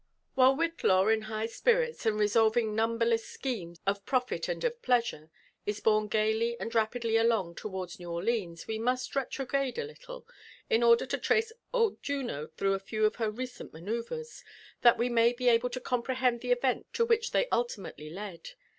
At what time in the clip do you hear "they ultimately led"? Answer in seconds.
17.29-18.49